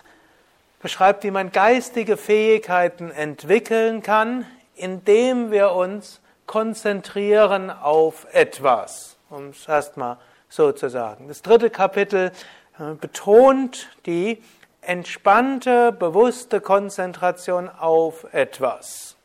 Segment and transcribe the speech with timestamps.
[0.81, 9.67] beschreibt, wie man geistige Fähigkeiten entwickeln kann, indem wir uns konzentrieren auf etwas, um es
[9.67, 10.17] erstmal
[10.49, 11.27] so zu sagen.
[11.27, 12.31] Das dritte Kapitel
[12.79, 14.41] äh, betont die
[14.81, 19.15] entspannte, bewusste Konzentration auf etwas.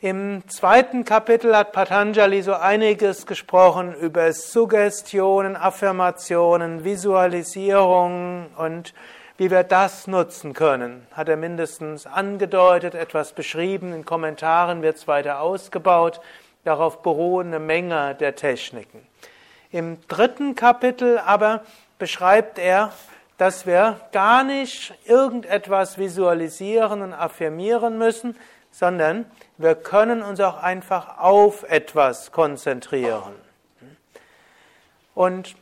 [0.00, 8.92] Im zweiten Kapitel hat Patanjali so einiges gesprochen über Suggestionen, Affirmationen, Visualisierung und
[9.38, 11.06] wie wir das nutzen können.
[11.12, 16.20] Hat er mindestens angedeutet, etwas beschrieben, in Kommentaren wird es weiter ausgebaut.
[16.64, 19.06] Darauf beruhen eine Menge der Techniken.
[19.70, 21.62] Im dritten Kapitel aber
[21.98, 22.92] beschreibt er
[23.38, 28.36] dass wir gar nicht irgendetwas visualisieren und affirmieren müssen,
[28.70, 33.34] sondern wir können uns auch einfach auf etwas konzentrieren.
[35.14, 35.56] Und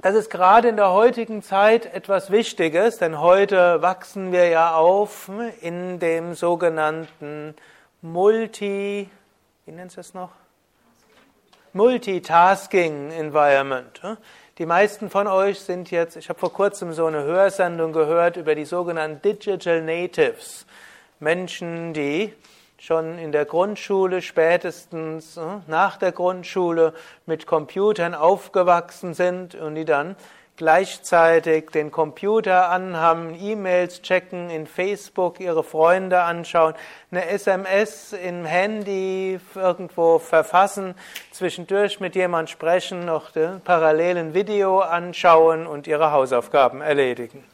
[0.00, 5.30] das ist gerade in der heutigen Zeit etwas Wichtiges, denn heute wachsen wir ja auf
[5.60, 7.54] in dem sogenannten
[8.00, 9.08] Multi,
[9.64, 10.30] wie nennt es noch?
[11.72, 14.00] Multitasking Environment.
[14.58, 18.54] Die meisten von euch sind jetzt, ich habe vor kurzem so eine Hörsendung gehört über
[18.54, 20.66] die sogenannten Digital Natives.
[21.20, 22.34] Menschen, die
[22.76, 26.92] schon in der Grundschule, spätestens äh, nach der Grundschule
[27.24, 30.16] mit Computern aufgewachsen sind und die dann
[30.56, 36.74] gleichzeitig den Computer anhaben, E-Mails checken, in Facebook ihre Freunde anschauen,
[37.10, 40.94] eine SMS im Handy irgendwo verfassen,
[41.30, 43.30] zwischendurch mit jemand sprechen, noch
[43.64, 47.44] parallel ein Video anschauen und ihre Hausaufgaben erledigen.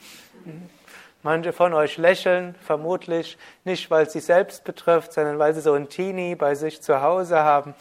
[1.22, 5.72] Manche von euch lächeln, vermutlich nicht, weil es sie selbst betrifft, sondern weil sie so
[5.72, 7.74] ein Teenie bei sich zu Hause haben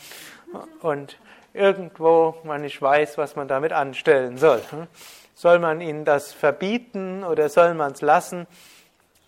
[0.81, 1.17] und
[1.57, 4.61] irgendwo man nicht weiß, was man damit anstellen soll.
[4.69, 4.87] Hm?
[5.35, 8.47] Soll man ihnen das verbieten oder soll man es lassen?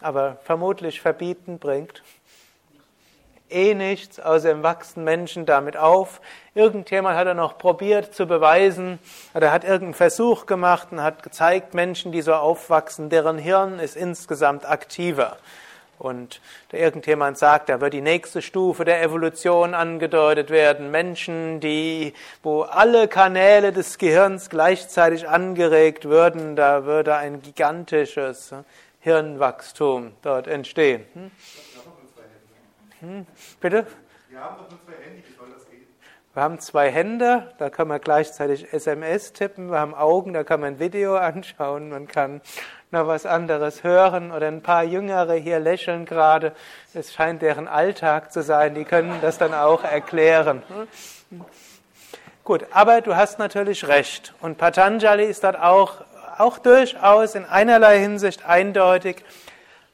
[0.02, 2.02] Aber vermutlich verbieten bringt
[3.50, 6.22] eh nichts, außerdem wachsen Menschen damit auf.
[6.54, 9.00] Irgendjemand hat er noch probiert zu beweisen,
[9.34, 13.96] oder hat irgendeinen Versuch gemacht und hat gezeigt, Menschen, die so aufwachsen, deren Hirn ist
[13.96, 15.38] insgesamt aktiver.
[16.00, 16.40] Und
[16.72, 20.92] irgendjemand sagt, da wird die nächste Stufe der Evolution angedeutet werden.
[20.92, 28.54] Menschen, die, wo alle Kanäle des Gehirns gleichzeitig angeregt würden, da würde ein gigantisches
[29.02, 31.04] Hirnwachstum dort entstehen.
[31.14, 31.32] Hm?
[33.02, 33.26] Hm?
[33.60, 33.86] Bitte?
[34.30, 35.88] Wir haben doch nur zwei Hände, wie soll das gehen?
[36.40, 39.72] Wir haben zwei Hände, da kann man gleichzeitig SMS tippen.
[39.72, 41.90] Wir haben Augen, da kann man ein Video anschauen.
[41.90, 42.40] Man kann
[42.92, 46.54] noch was anderes hören oder ein paar Jüngere hier lächeln gerade.
[46.94, 48.74] Es scheint deren Alltag zu sein.
[48.74, 50.64] Die können das dann auch erklären.
[52.46, 54.34] Gut, aber du hast natürlich recht.
[54.40, 56.06] Und Patanjali ist dort auch,
[56.38, 59.26] auch durchaus in einerlei Hinsicht eindeutig.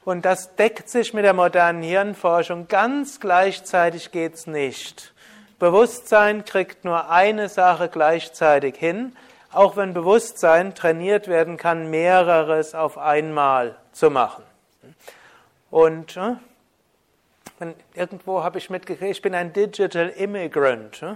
[0.03, 2.67] Und das deckt sich mit der modernen Hirnforschung.
[2.67, 5.14] Ganz gleichzeitig geht's nicht.
[5.59, 9.15] Bewusstsein kriegt nur eine Sache gleichzeitig hin
[9.55, 14.43] auch wenn Bewusstsein trainiert werden kann, mehreres auf einmal zu machen.
[15.71, 21.15] Und äh, irgendwo habe ich mitgekriegt, ich bin ein Digital Immigrant, äh,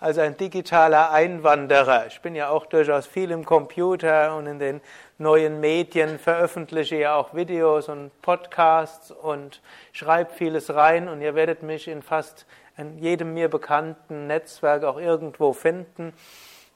[0.00, 2.06] also ein digitaler Einwanderer.
[2.06, 4.80] Ich bin ja auch durchaus viel im Computer und in den
[5.18, 9.60] neuen Medien, veröffentliche ja auch Videos und Podcasts und
[9.92, 12.46] schreibe vieles rein und ihr werdet mich in fast
[12.76, 16.12] in jedem mir bekannten Netzwerk auch irgendwo finden.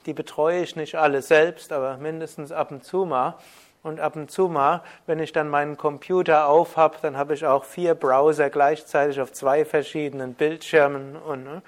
[0.06, 3.36] Die betreue ich nicht alle selbst, aber mindestens ab und zu mal.
[3.82, 7.46] Und ab und zu mal, wenn ich dann meinen Computer auf habe, dann habe ich
[7.46, 11.62] auch vier Browser gleichzeitig auf zwei verschiedenen Bildschirmen und ne,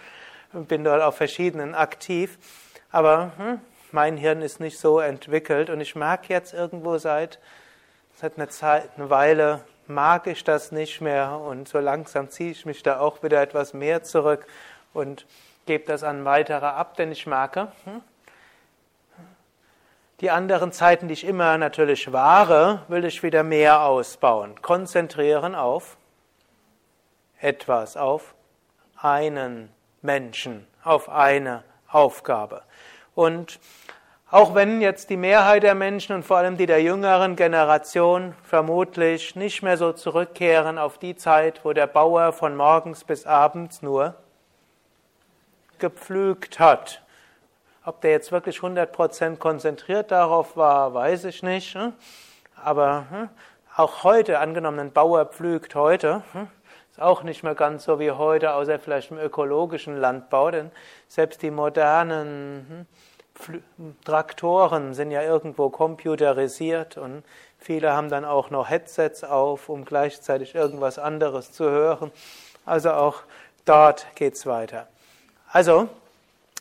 [0.53, 2.39] bin dort auf verschiedenen aktiv.
[2.91, 3.61] Aber hm,
[3.93, 7.39] mein Hirn ist nicht so entwickelt und ich mag jetzt irgendwo seit,
[8.17, 12.67] seit einer Zeit, eine Weile, mag ich das nicht mehr und so langsam ziehe ich
[12.67, 14.47] mich da auch wieder etwas mehr zurück
[14.93, 15.27] und
[15.67, 18.03] gebe das an weitere ab, denn ich merke, hm,
[20.21, 24.61] die anderen Zeiten, die ich immer natürlich wahre, will ich wieder mehr ausbauen.
[24.63, 25.97] Konzentrieren auf
[27.41, 28.35] etwas auf
[28.97, 32.63] einen Menschen, auf eine Aufgabe.
[33.15, 33.61] Und
[34.31, 39.37] auch wenn jetzt die Mehrheit der Menschen und vor allem die der jüngeren Generation vermutlich
[39.37, 44.15] nicht mehr so zurückkehren auf die Zeit, wo der Bauer von morgens bis abends nur
[45.79, 47.03] gepflügt hat.
[47.85, 51.75] Ob der jetzt wirklich 100% konzentriert darauf war, weiß ich nicht.
[51.75, 51.95] Hm?
[52.63, 53.29] Aber hm,
[53.77, 56.49] auch heute, angenommen, ein Bauer pflügt heute, hm,
[56.91, 60.71] ist auch nicht mehr ganz so wie heute, außer vielleicht im ökologischen Landbau, denn
[61.07, 62.87] selbst die modernen
[64.05, 67.23] Traktoren sind ja irgendwo computerisiert und
[67.59, 72.11] viele haben dann auch noch Headsets auf, um gleichzeitig irgendwas anderes zu hören.
[72.67, 73.23] Also auch
[73.65, 74.87] dort geht's weiter.
[75.51, 75.89] Also,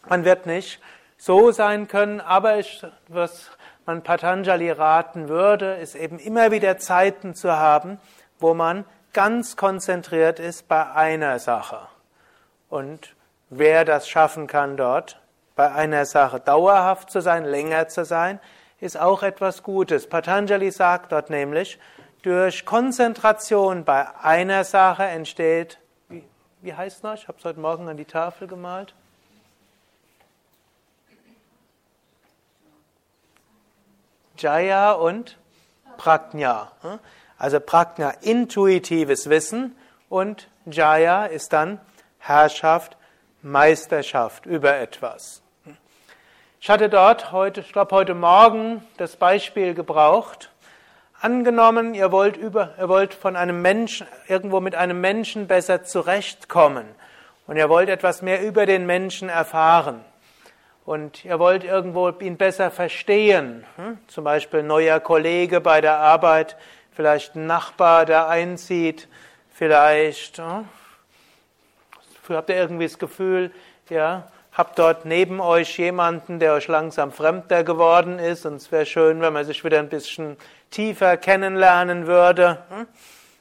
[0.07, 0.79] man wird nicht
[1.17, 3.49] so sein können, aber ich, was
[3.85, 7.99] man Patanjali raten würde, ist eben immer wieder Zeiten zu haben,
[8.39, 11.79] wo man ganz konzentriert ist bei einer Sache.
[12.69, 13.15] Und
[13.49, 15.19] wer das schaffen kann dort,
[15.57, 18.39] bei einer Sache dauerhaft zu sein, länger zu sein,
[18.79, 20.07] ist auch etwas Gutes.
[20.07, 21.79] Patanjali sagt dort nämlich,
[22.21, 26.23] durch Konzentration bei einer Sache entsteht, wie,
[26.61, 27.21] wie heißt das?
[27.21, 28.93] Ich habe es heute Morgen an die Tafel gemalt.
[34.37, 35.37] Jaya und
[35.97, 36.71] Prajna.
[37.39, 39.75] Also Prajna, intuitives Wissen
[40.07, 41.79] und Jaya ist dann
[42.19, 42.95] Herrschaft,
[43.41, 45.41] Meisterschaft über etwas.
[46.67, 50.51] Ich hatte dort heute, ich glaube heute Morgen, das Beispiel gebraucht.
[51.21, 56.85] Angenommen, ihr wollt, über, ihr wollt von einem Menschen, irgendwo mit einem Menschen besser zurechtkommen
[57.47, 60.03] und ihr wollt etwas mehr über den Menschen erfahren
[60.83, 63.97] und ihr wollt irgendwo ihn besser verstehen, hm?
[64.07, 66.57] zum Beispiel neuer Kollege bei der Arbeit,
[66.91, 69.07] vielleicht ein Nachbar, der einzieht,
[69.53, 70.67] vielleicht hm?
[72.27, 73.53] habt ihr irgendwie das Gefühl,
[73.89, 78.87] ja, Habt dort neben euch jemanden, der euch langsam fremder geworden ist und es wäre
[78.87, 80.35] schön, wenn man sich wieder ein bisschen
[80.71, 82.63] tiefer kennenlernen würde.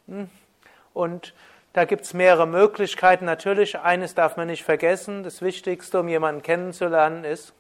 [0.08, 0.28] Hm?
[0.92, 1.32] Und
[1.72, 3.24] da gibt es mehrere Möglichkeiten.
[3.24, 7.54] Natürlich, eines darf man nicht vergessen, das Wichtigste, um jemanden kennenzulernen, ist,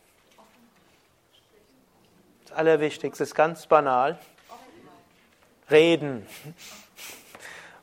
[2.44, 4.18] das Allerwichtigste ist ganz banal,
[5.70, 6.26] reden.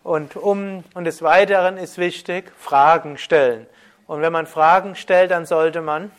[0.04, 3.66] Und, um, und des Weiteren ist wichtig, Fragen stellen.
[4.08, 6.12] Und wenn man Fragen stellt, dann sollte man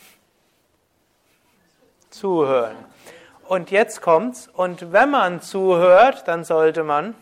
[2.11, 2.77] zuhören.
[3.47, 4.49] Und jetzt kommt's.
[4.49, 7.15] Und wenn man zuhört, dann sollte man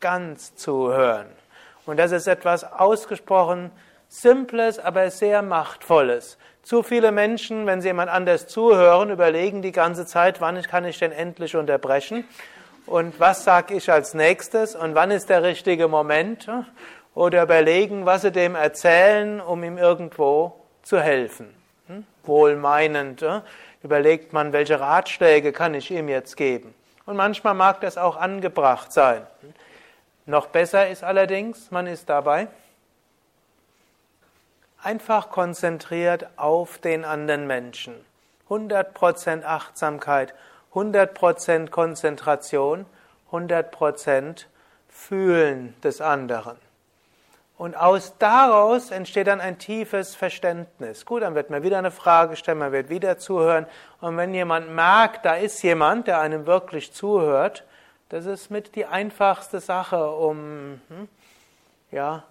[0.00, 1.26] ganz zuhören.
[1.86, 3.70] Und das ist etwas ausgesprochen
[4.08, 6.36] Simples, aber sehr Machtvolles.
[6.62, 10.98] Zu viele Menschen, wenn sie jemand anders zuhören, überlegen die ganze Zeit, wann kann ich
[10.98, 12.24] denn endlich unterbrechen?
[12.84, 14.76] Und was sage ich als nächstes?
[14.76, 16.48] Und wann ist der richtige Moment?
[17.14, 21.54] Oder überlegen, was sie dem erzählen, um ihm irgendwo zu helfen.
[21.86, 22.06] Hm?
[22.24, 23.24] Wohlmeinend
[23.82, 26.74] überlegt man, welche Ratschläge kann ich ihm jetzt geben.
[27.04, 29.26] Und manchmal mag das auch angebracht sein.
[30.24, 32.48] Noch besser ist allerdings, man ist dabei
[34.82, 37.94] einfach konzentriert auf den anderen Menschen.
[38.48, 40.34] 100% Achtsamkeit,
[40.74, 42.86] 100% Konzentration,
[43.30, 44.46] 100%
[44.88, 46.58] Fühlen des anderen.
[47.62, 51.06] Und aus daraus entsteht dann ein tiefes Verständnis.
[51.06, 53.66] Gut, dann wird man wieder eine Frage stellen, man wird wieder zuhören.
[54.00, 57.62] Und wenn jemand merkt, da ist jemand, der einem wirklich zuhört,
[58.08, 61.08] das ist mit die einfachste Sache, um hm,
[61.92, 62.24] ja,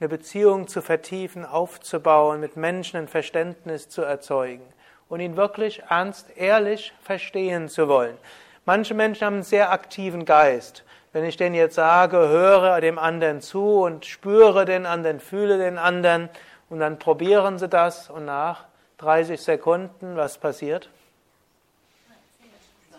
[0.00, 4.66] eine Beziehung zu vertiefen, aufzubauen, mit Menschen ein Verständnis zu erzeugen
[5.08, 8.18] und ihn wirklich ernst, ehrlich verstehen zu wollen.
[8.64, 10.82] Manche Menschen haben einen sehr aktiven Geist.
[11.12, 15.76] Wenn ich denen jetzt sage, höre dem anderen zu und spüre den anderen, fühle den
[15.76, 16.30] anderen
[16.70, 18.64] und dann probieren sie das und nach
[18.98, 20.88] 30 Sekunden, was passiert?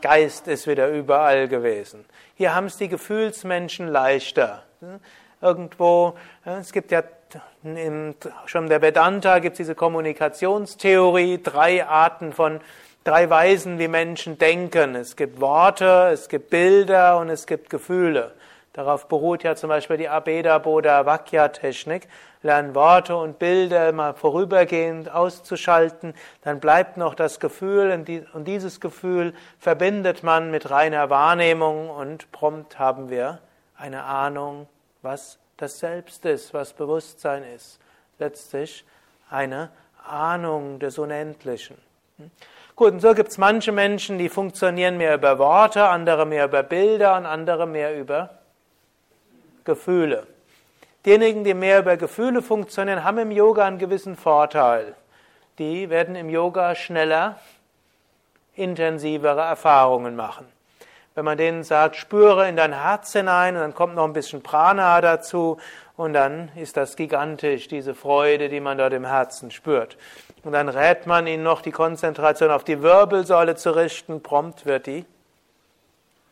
[0.02, 2.06] Geist ist wieder überall gewesen.
[2.36, 4.64] Hier haben es die Gefühlsmenschen leichter.
[5.42, 7.04] Irgendwo, es gibt ja
[8.46, 12.60] schon der Vedanta gibt es diese Kommunikationstheorie, drei Arten von
[13.04, 14.96] drei Weisen, wie Menschen denken.
[14.96, 18.34] Es gibt Worte, es gibt Bilder und es gibt Gefühle.
[18.74, 22.08] Darauf beruht ja zum Beispiel die Abeda Bodha Vakya Technik.
[22.42, 27.92] Lernen Worte und Bilder mal vorübergehend auszuschalten, dann bleibt noch das Gefühl
[28.34, 33.40] und dieses Gefühl verbindet man mit reiner Wahrnehmung und prompt haben wir
[33.78, 34.68] eine Ahnung,
[35.02, 37.80] was das Selbst ist, was Bewusstsein ist.
[38.20, 38.84] Letztlich
[39.30, 39.70] eine
[40.06, 41.78] Ahnung des Unendlichen.
[42.76, 46.64] Gut, und so gibt es manche Menschen, die funktionieren mehr über Worte, andere mehr über
[46.64, 48.32] Bilder und andere mehr über
[49.64, 50.26] Gefühle.
[51.06, 54.96] Diejenigen, die mehr über Gefühle funktionieren, haben im Yoga einen gewissen Vorteil.
[55.60, 57.40] Die werden im Yoga schneller
[58.56, 60.48] intensivere Erfahrungen machen.
[61.14, 64.42] Wenn man denen sagt, spüre in dein Herz hinein und dann kommt noch ein bisschen
[64.42, 65.60] Prana dazu
[65.96, 69.98] und dann ist das gigantisch, diese Freude, die man dort im Herzen spürt.
[70.44, 74.88] Und dann rät man ihnen noch die Konzentration auf die Wirbelsäule zu richten, prompt wird
[74.88, 75.06] die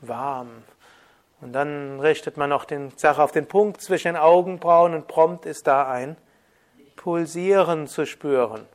[0.01, 0.49] warm.
[1.41, 5.45] Und dann richtet man noch den Sache auf den Punkt zwischen den Augenbrauen und prompt
[5.45, 6.17] ist da ein
[6.95, 8.67] Pulsieren zu spüren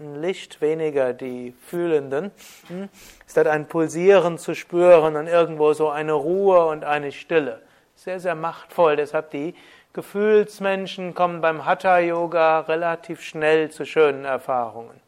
[0.00, 2.30] ein Licht weniger die Fühlenden.
[2.68, 2.88] Hm?
[3.26, 7.60] Ist dort ein Pulsieren zu spüren und irgendwo so eine Ruhe und eine Stille.
[7.94, 8.96] Sehr, sehr machtvoll.
[8.96, 9.54] Deshalb die
[9.92, 15.00] Gefühlsmenschen kommen beim Hatha-Yoga relativ schnell zu schönen Erfahrungen.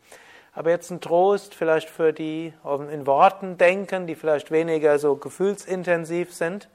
[0.55, 2.53] Aber jetzt ein Trost vielleicht für die
[2.91, 6.69] in Worten denken, die vielleicht weniger so gefühlsintensiv sind.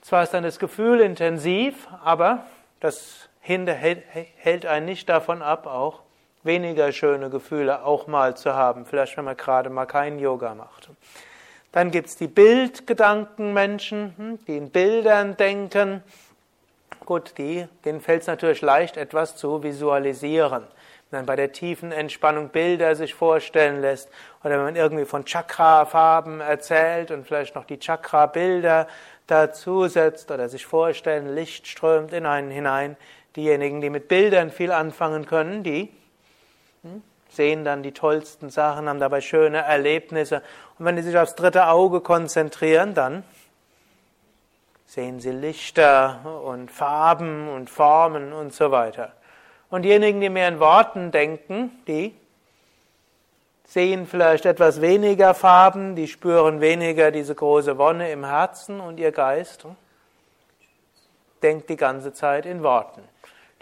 [0.00, 2.44] Zwar ist dann das Gefühl intensiv, aber
[2.80, 6.00] das hält einen nicht davon ab, auch
[6.42, 10.90] weniger schöne Gefühle auch mal zu haben, vielleicht wenn man gerade mal keinen Yoga macht.
[11.70, 16.02] Dann gibt es die Bildgedankenmenschen, hm, die in Bildern denken.
[17.04, 20.64] Gut, die, denen fällt es natürlich leicht, etwas zu visualisieren.
[21.10, 24.08] Wenn man bei der tiefen Entspannung Bilder sich vorstellen lässt
[24.42, 28.86] oder wenn man irgendwie von Chakra-Farben erzählt und vielleicht noch die Chakra-Bilder
[29.26, 32.96] dazusetzt oder sich vorstellen, Licht strömt in einen hinein.
[33.36, 35.90] Diejenigen, die mit Bildern viel anfangen können, die
[37.28, 40.42] sehen dann die tollsten Sachen, haben dabei schöne Erlebnisse.
[40.78, 43.24] Und wenn sie sich aufs dritte Auge konzentrieren, dann
[44.92, 49.14] sehen sie Lichter und Farben und Formen und so weiter.
[49.70, 52.14] Und diejenigen, die mehr in Worten denken, die
[53.64, 59.12] sehen vielleicht etwas weniger Farben, die spüren weniger diese große Wonne im Herzen und ihr
[59.12, 59.64] Geist
[61.42, 63.00] denkt die ganze Zeit in Worten.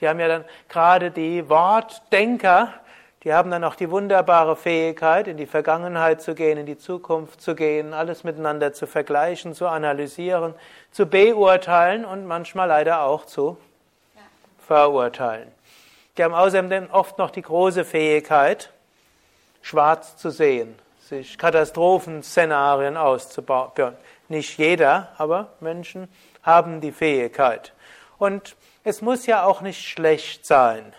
[0.00, 2.74] Die haben ja dann gerade die Wortdenker,
[3.24, 7.42] die haben dann auch die wunderbare Fähigkeit, in die Vergangenheit zu gehen, in die Zukunft
[7.42, 10.54] zu gehen, alles miteinander zu vergleichen, zu analysieren,
[10.90, 13.58] zu beurteilen und manchmal leider auch zu
[14.66, 15.50] verurteilen.
[16.16, 18.70] Die haben außerdem oft noch die große Fähigkeit,
[19.62, 23.96] schwarz zu sehen, sich Katastrophenszenarien auszubauen.
[24.28, 26.08] Nicht jeder, aber Menschen
[26.42, 27.72] haben die Fähigkeit.
[28.18, 30.94] Und es muss ja auch nicht schlecht sein.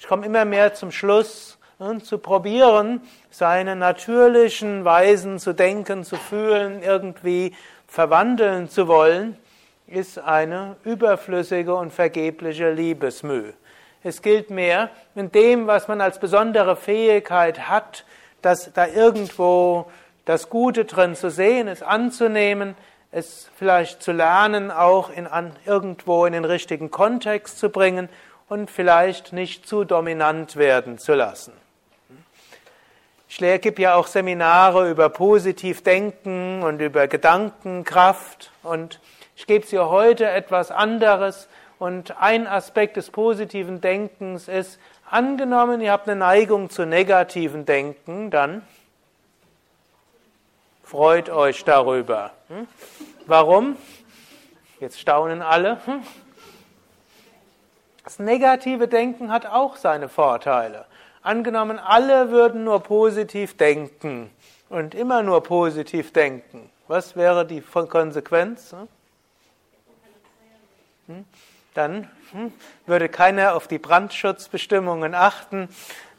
[0.00, 3.00] Ich komme immer mehr zum Schluss, ne, zu probieren,
[3.30, 7.52] seine natürlichen Weisen zu denken, zu fühlen, irgendwie
[7.88, 9.36] verwandeln zu wollen,
[9.88, 13.52] ist eine überflüssige und vergebliche Liebesmüh.
[14.04, 18.04] Es gilt mehr, in dem, was man als besondere Fähigkeit hat,
[18.40, 19.90] dass da irgendwo
[20.24, 22.76] das Gute drin zu sehen, es anzunehmen,
[23.10, 28.08] es vielleicht zu lernen, auch in, an, irgendwo in den richtigen Kontext zu bringen
[28.48, 31.52] und vielleicht nicht zu dominant werden zu lassen.
[33.28, 39.00] Ich gebe ja auch Seminare über Positivdenken und über Gedankenkraft und
[39.36, 45.92] ich gebe Sie heute etwas anderes und ein Aspekt des positiven Denkens ist, angenommen, ihr
[45.92, 48.62] habt eine Neigung zu negativen Denken, dann
[50.82, 52.32] freut euch darüber.
[52.48, 52.66] Hm?
[53.26, 53.76] Warum?
[54.80, 55.78] Jetzt staunen alle.
[58.08, 58.14] Hm?
[58.16, 60.86] Das negative Denken hat auch seine Vorteile.
[61.22, 64.30] Angenommen, alle würden nur positiv denken
[64.70, 66.70] und immer nur positiv denken.
[66.86, 68.74] Was wäre die Konsequenz?
[71.06, 71.24] Hm?
[71.74, 72.52] Dann hm,
[72.86, 75.68] würde keiner auf die Brandschutzbestimmungen achten,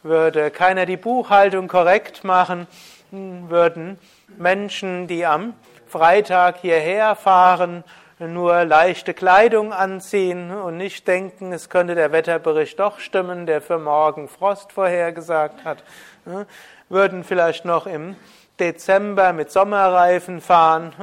[0.04, 2.68] würde keiner die Buchhaltung korrekt machen,
[3.10, 3.98] hm, würden
[4.38, 5.54] Menschen, die am
[5.88, 7.84] Freitag hierher fahren,
[8.28, 13.80] nur leichte Kleidung anziehen und nicht denken, es könnte der Wetterbericht doch stimmen, der für
[13.80, 15.84] morgen Frost vorhergesagt hat,
[16.90, 18.18] würden vielleicht noch im
[18.60, 20.94] Dezember mit Sommerreifen fahren.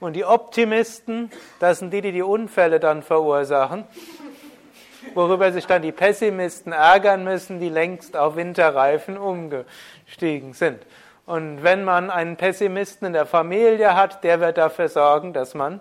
[0.00, 3.84] Und die Optimisten, das sind die, die die Unfälle dann verursachen,
[5.14, 10.78] worüber sich dann die Pessimisten ärgern müssen, die längst auf Winterreifen umgestiegen sind.
[11.26, 15.80] Und wenn man einen Pessimisten in der Familie hat, der wird dafür sorgen, dass man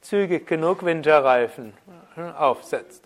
[0.00, 1.72] zügig genug Winterreifen
[2.36, 3.04] aufsetzt.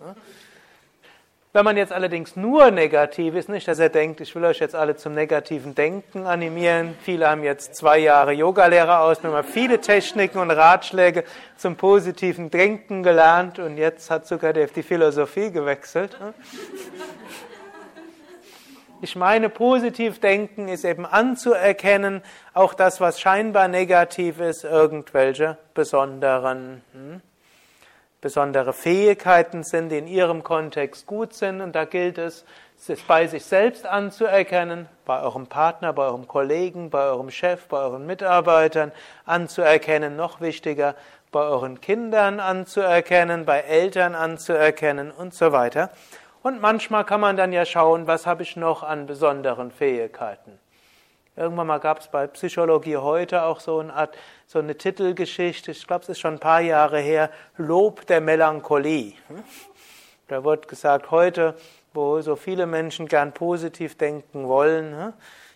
[1.55, 4.73] Wenn man jetzt allerdings nur negativ ist, nicht, dass er denkt, ich will euch jetzt
[4.73, 6.95] alle zum negativen Denken animieren.
[7.03, 11.23] Viele haben jetzt zwei Jahre Yogalehrer ausbildung, haben viele Techniken und Ratschläge
[11.55, 16.17] zum positiven Denken gelernt und jetzt hat sogar die Philosophie gewechselt.
[19.03, 22.21] Ich meine, positiv denken ist eben anzuerkennen,
[22.53, 27.21] auch das, was scheinbar negativ ist, irgendwelche besonderen hm,
[28.21, 31.59] besondere Fähigkeiten sind, die in ihrem Kontext gut sind.
[31.59, 32.45] Und da gilt es,
[32.87, 37.79] es bei sich selbst anzuerkennen, bei eurem Partner, bei eurem Kollegen, bei eurem Chef, bei
[37.79, 38.93] euren Mitarbeitern
[39.25, 40.95] anzuerkennen, noch wichtiger,
[41.33, 45.89] bei euren Kindern anzuerkennen, bei Eltern anzuerkennen und so weiter.
[46.43, 50.59] Und manchmal kann man dann ja schauen, was habe ich noch an besonderen Fähigkeiten.
[51.37, 55.87] Irgendwann mal gab es bei Psychologie heute auch so eine, Art, so eine Titelgeschichte, ich
[55.87, 59.13] glaube, es ist schon ein paar Jahre her, Lob der Melancholie.
[60.27, 61.55] Da wird gesagt, heute,
[61.93, 65.13] wo so viele Menschen gern positiv denken wollen,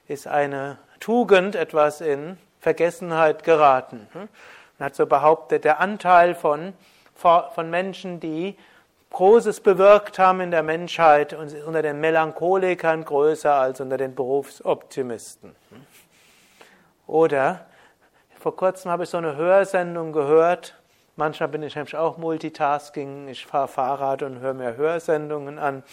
[0.08, 4.08] ist eine Tugend etwas in Vergessenheit geraten.
[4.14, 6.74] Man hat so behauptet, der Anteil von,
[7.14, 8.56] von Menschen, die
[9.10, 15.56] Großes bewirkt haben in der Menschheit und unter den Melancholikern größer als unter den Berufsoptimisten.
[17.08, 17.66] Oder
[18.40, 20.78] vor kurzem habe ich so eine Hörsendung gehört.
[21.16, 23.28] Manchmal bin ich nämlich auch Multitasking.
[23.30, 25.84] Ich fahre Fahrrad und höre mir Hörsendungen an.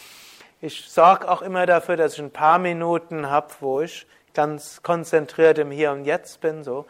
[0.61, 5.59] Ich sorge auch immer dafür, dass ich ein paar Minuten habe, wo ich ganz konzentriert
[5.59, 6.65] im Hier und Jetzt bin.
[6.65, 6.85] So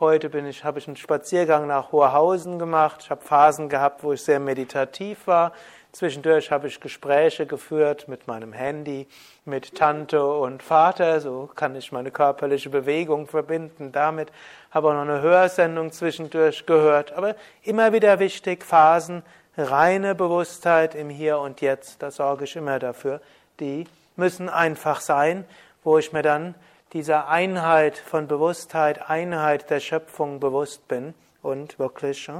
[0.00, 3.00] heute bin ich, habe ich einen Spaziergang nach Hoherhausen gemacht.
[3.02, 5.52] Ich habe Phasen gehabt, wo ich sehr meditativ war.
[5.92, 9.08] Zwischendurch habe ich Gespräche geführt mit meinem Handy,
[9.44, 14.30] mit Tante und Vater, so kann ich meine körperliche Bewegung verbinden damit.
[14.70, 17.12] Habe auch noch eine Hörsendung zwischendurch gehört.
[17.12, 19.22] Aber immer wieder wichtig, Phasen,
[19.56, 23.20] reine Bewusstheit im Hier und Jetzt, da sorge ich immer dafür.
[23.58, 25.44] Die müssen einfach sein,
[25.82, 26.54] wo ich mir dann
[26.92, 32.30] dieser Einheit von Bewusstheit, Einheit der Schöpfung bewusst bin und wirklich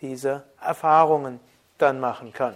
[0.00, 1.40] diese Erfahrungen
[1.78, 2.54] dann machen kann.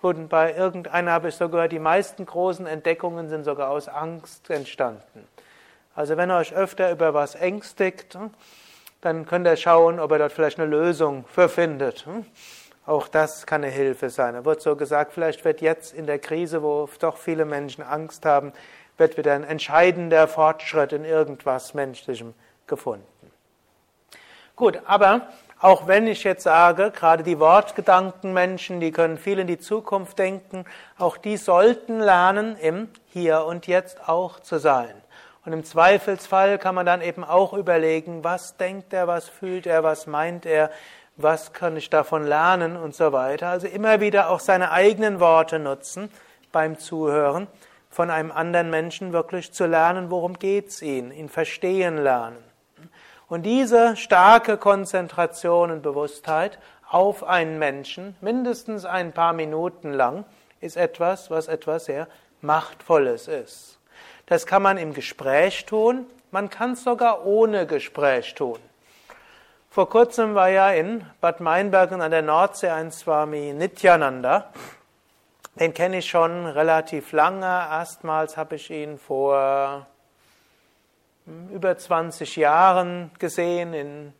[0.00, 4.50] Und bei irgendeiner habe ich so gehört, die meisten großen Entdeckungen sind sogar aus Angst
[4.50, 5.28] entstanden.
[5.94, 8.18] Also wenn ihr euch öfter über was ängstigt,
[9.00, 12.06] dann könnt ihr schauen, ob ihr dort vielleicht eine Lösung für findet.
[12.84, 14.34] Auch das kann eine Hilfe sein.
[14.34, 18.26] Da wird so gesagt, vielleicht wird jetzt in der Krise, wo doch viele Menschen Angst
[18.26, 18.52] haben,
[18.98, 22.34] wird wieder ein entscheidender Fortschritt in irgendwas Menschlichem
[22.66, 23.06] gefunden.
[24.56, 25.28] Gut, aber
[25.60, 30.64] auch wenn ich jetzt sage, gerade die Wortgedankenmenschen, die können viel in die Zukunft denken,
[30.98, 34.92] auch die sollten lernen, im Hier und Jetzt auch zu sein.
[35.44, 39.82] Und im Zweifelsfall kann man dann eben auch überlegen, was denkt er, was fühlt er,
[39.82, 40.70] was meint er,
[41.16, 43.48] was kann ich davon lernen und so weiter.
[43.48, 46.10] Also immer wieder auch seine eigenen Worte nutzen
[46.52, 47.46] beim Zuhören,
[47.92, 52.38] von einem anderen Menschen wirklich zu lernen, worum geht's ihn, ihn verstehen lernen.
[53.28, 60.24] Und diese starke Konzentration und Bewusstheit auf einen Menschen, mindestens ein paar Minuten lang,
[60.60, 62.08] ist etwas, was etwas sehr
[62.40, 63.78] Machtvolles ist.
[64.24, 68.58] Das kann man im Gespräch tun, man kann es sogar ohne Gespräch tun.
[69.68, 74.50] Vor kurzem war ja in Bad Meinbergen an der Nordsee ein Swami Nityananda.
[75.54, 77.46] Den kenne ich schon relativ lange.
[77.46, 79.86] Erstmals habe ich ihn vor
[81.50, 83.74] über 20 Jahren gesehen.
[83.74, 84.12] In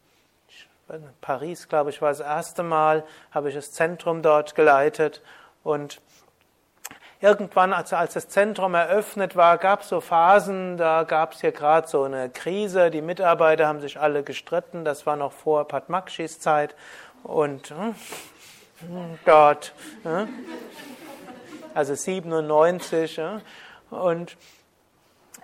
[1.21, 5.23] Paris, glaube ich, war das erste Mal, habe ich das Zentrum dort geleitet.
[5.65, 6.03] Und
[7.23, 11.53] irgendwann, als, als das Zentrum eröffnet war, gab es so Phasen, da gab es hier
[11.53, 12.91] gerade so eine Krise.
[12.91, 14.85] Die Mitarbeiter haben sich alle gestritten.
[14.85, 16.75] Das war noch vor Padmakshis Zeit.
[17.23, 17.95] Und hm,
[19.25, 20.29] dort, hm,
[21.75, 23.19] also 97.
[23.19, 23.41] Hm,
[23.91, 24.37] und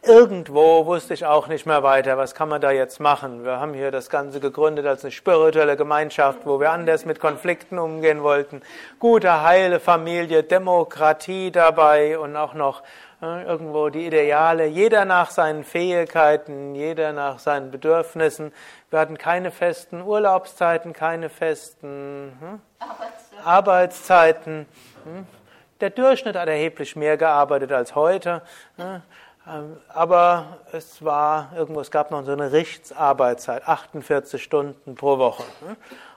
[0.03, 3.45] Irgendwo wusste ich auch nicht mehr weiter, was kann man da jetzt machen.
[3.45, 7.81] Wir haben hier das Ganze gegründet als eine spirituelle Gemeinschaft, wo wir anders mit Konflikten
[7.81, 8.63] umgehen wollten.
[9.01, 12.85] Gute, heile Familie, Demokratie dabei und auch noch
[13.21, 14.67] irgendwo die Ideale.
[14.67, 18.53] Jeder nach seinen Fähigkeiten, jeder nach seinen Bedürfnissen.
[18.91, 23.45] Wir hatten keine festen Urlaubszeiten, keine festen hm, Arbeitszeiten.
[23.45, 24.67] Arbeitszeiten.
[25.05, 25.38] Hm.
[25.81, 28.43] Der Durchschnitt hat erheblich mehr gearbeitet als heute.
[28.77, 29.03] Hm.
[29.47, 35.45] Ähm, aber es war irgendwo, es gab noch so eine Richtsarbeitszeit, 48 Stunden pro Woche.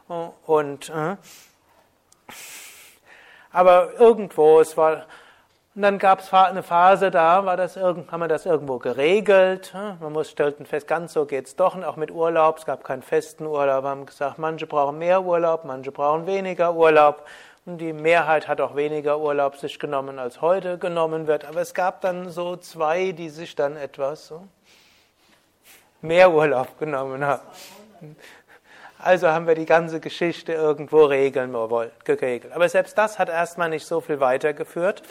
[0.08, 0.32] Ne?
[0.45, 1.15] Und, äh,
[3.52, 5.06] aber irgendwo, es war,
[5.74, 9.71] und dann gab es eine Phase, da war das haben wir das irgendwo geregelt.
[9.74, 9.95] Ne?
[10.02, 12.58] Man muss stellten fest, ganz so geht's doch, auch mit Urlaub.
[12.58, 13.86] Es gab keinen festen Urlaub.
[13.86, 17.26] Wir haben gesagt, manche brauchen mehr Urlaub, manche brauchen weniger Urlaub.
[17.65, 21.45] Die Mehrheit hat auch weniger Urlaub sich genommen, als heute genommen wird.
[21.45, 24.47] Aber es gab dann so zwei, die sich dann etwas so
[26.02, 27.45] mehr Urlaub genommen haben.
[28.97, 31.56] Also haben wir die ganze Geschichte irgendwo regeln
[32.04, 32.54] geregelt.
[32.54, 35.04] Aber selbst das hat erstmal nicht so viel weitergeführt.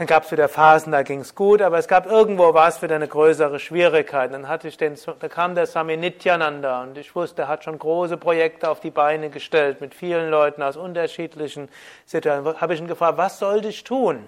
[0.00, 2.80] Dann gab es wieder Phasen, da ging es gut, aber es gab irgendwo war es
[2.80, 4.32] wieder eine größere Schwierigkeit.
[4.32, 7.78] Dann hatte ich den, da kam der Swami Nityananda und ich wusste, er hat schon
[7.78, 11.68] große Projekte auf die Beine gestellt mit vielen Leuten aus unterschiedlichen
[12.06, 12.58] Situationen.
[12.62, 14.26] Habe ich ihn gefragt, was sollte ich tun?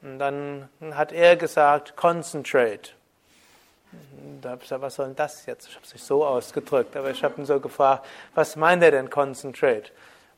[0.00, 2.92] Und dann hat er gesagt, concentrate.
[4.40, 5.68] Da habe ich gesagt, was soll denn das jetzt?
[5.68, 8.92] Ich habe es nicht so ausgedrückt, aber ich habe ihn so gefragt, was meint er
[8.92, 9.90] denn concentrate?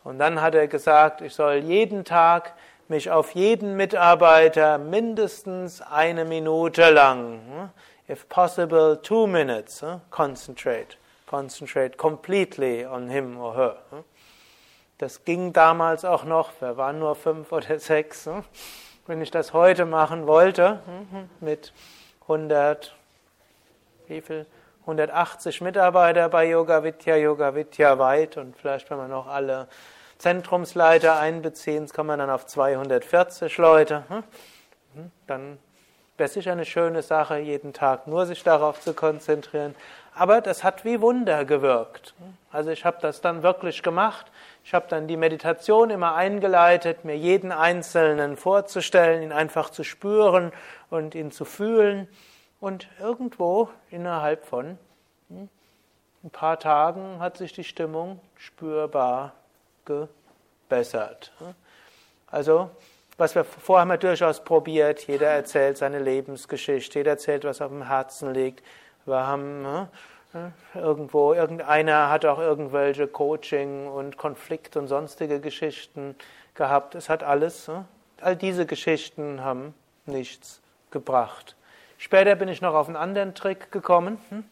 [0.03, 2.55] Und dann hat er gesagt, ich soll jeden Tag
[2.93, 7.71] mich auf jeden Mitarbeiter mindestens eine Minute lang,
[8.07, 13.77] if possible two minutes, concentrate, concentrate completely on him or her.
[14.99, 18.29] Das ging damals auch noch, wir waren nur fünf oder sechs.
[19.07, 20.81] Wenn ich das heute machen wollte,
[21.41, 21.73] mit
[22.25, 22.95] 100,
[24.07, 24.45] wie viel?
[24.83, 29.67] 180 Mitarbeiter bei Yoga Vidya, Yoga Vidya weit und vielleicht, wenn man noch alle
[30.23, 34.05] Zentrumsleiter einbeziehen, kann man dann auf 240 Leute.
[34.07, 34.23] Hm?
[34.95, 35.11] Hm?
[35.27, 35.59] Dann
[36.17, 39.75] wäre sicher eine schöne Sache, jeden Tag nur sich darauf zu konzentrieren.
[40.15, 42.15] Aber das hat wie Wunder gewirkt.
[42.53, 44.31] Also ich habe das dann wirklich gemacht.
[44.63, 50.53] Ich habe dann die Meditation immer eingeleitet, mir jeden Einzelnen vorzustellen, ihn einfach zu spüren
[50.89, 52.07] und ihn zu fühlen.
[52.61, 54.79] Und irgendwo innerhalb von
[55.31, 55.49] hm,
[56.23, 59.33] ein paar Tagen hat sich die Stimmung spürbar
[59.85, 61.33] gebessert.
[62.27, 62.71] Also,
[63.19, 67.71] was wir vorher haben wir durchaus probiert, jeder erzählt seine Lebensgeschichte, jeder erzählt, was auf
[67.71, 68.65] dem Herzen liegt.
[69.05, 69.89] Wir haben ne,
[70.75, 76.17] irgendwo, irgendeiner hat auch irgendwelche Coaching und Konflikt und sonstige Geschichten
[76.55, 76.95] gehabt.
[76.95, 77.85] Es hat alles, ne,
[78.21, 79.75] all diese Geschichten haben
[80.07, 81.57] nichts gebracht.
[81.99, 84.19] Später bin ich noch auf einen anderen Trick gekommen.
[84.31, 84.45] Hm.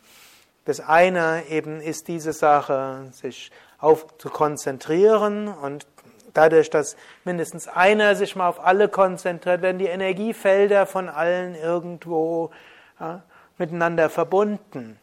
[0.64, 5.86] Das eine eben ist diese Sache, sich auf zu konzentrieren und
[6.34, 12.50] dadurch, dass mindestens einer sich mal auf alle konzentriert, werden die Energiefelder von allen irgendwo
[12.98, 13.22] ja,
[13.58, 14.98] miteinander verbunden.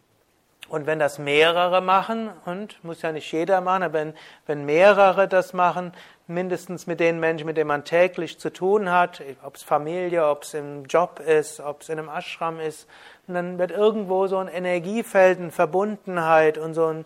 [0.70, 4.14] Und wenn das mehrere machen, und muss ja nicht jeder machen, aber wenn,
[4.48, 5.94] wenn mehrere das machen,
[6.28, 10.44] mindestens mit den Menschen, mit denen man täglich zu tun hat, ob es Familie, ob
[10.44, 12.86] es im Job ist, ob es in einem Ashram ist,
[13.28, 17.06] dann wird irgendwo so ein Energiefeld, eine Verbundenheit und so ein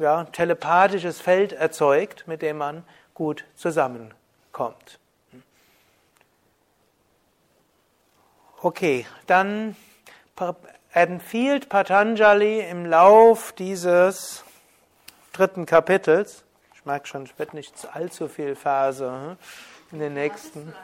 [0.00, 2.84] ja, telepathisches Feld erzeugt, mit dem man
[3.14, 4.98] gut zusammenkommt.
[8.62, 9.76] Okay, dann
[10.92, 14.44] empfiehlt Patanjali im Lauf dieses
[15.32, 19.36] dritten Kapitels, ich merke schon, es wird nicht allzu viel Phase hm,
[19.92, 20.74] in den nächsten.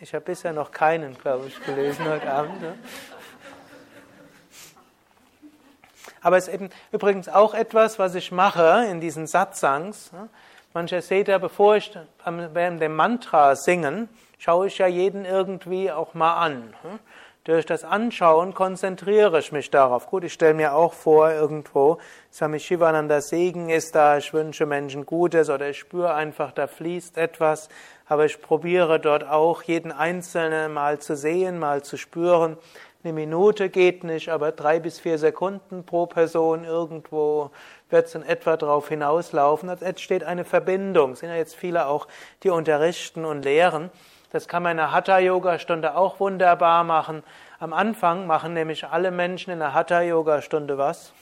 [0.00, 2.62] Ich habe bisher noch keinen, glaube ich, gelesen heute Abend.
[2.62, 2.78] Ne?
[6.22, 10.10] Aber es ist eben übrigens auch etwas, was ich mache in diesen Satsangs.
[10.74, 16.14] Manche seht ja, bevor ich während dem Mantra singen, schaue ich ja jeden irgendwie auch
[16.14, 16.74] mal an.
[17.44, 20.08] Durch das Anschauen konzentriere ich mich darauf.
[20.08, 21.96] Gut, ich stelle mir auch vor, irgendwo,
[22.30, 27.16] Swami Shivananda Segen ist da, ich wünsche Menschen Gutes oder ich spüre einfach, da fließt
[27.16, 27.70] etwas.
[28.06, 32.58] Aber ich probiere dort auch jeden Einzelnen mal zu sehen, mal zu spüren.
[33.08, 37.50] Eine Minute geht nicht, aber drei bis vier Sekunden pro Person irgendwo
[37.88, 39.70] wird es in etwa darauf hinauslaufen.
[39.70, 41.12] Es entsteht eine Verbindung.
[41.12, 42.06] Es sind ja jetzt viele auch,
[42.42, 43.88] die unterrichten und lehren.
[44.30, 47.22] Das kann man in einer Hatha-Yoga-Stunde auch wunderbar machen.
[47.60, 51.14] Am Anfang machen nämlich alle Menschen in einer Hatha-Yoga-Stunde was?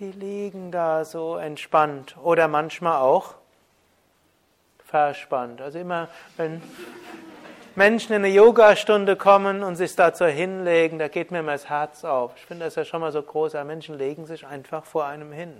[0.00, 3.34] Die liegen da so entspannt oder manchmal auch
[4.84, 5.60] verspannt.
[5.60, 6.60] Also immer, wenn
[7.76, 12.04] Menschen in eine Yogastunde kommen und sich dazu hinlegen, da geht mir immer das Herz
[12.04, 12.32] auf.
[12.36, 15.52] Ich finde das ja schon mal so groß, Menschen legen sich einfach vor einem hin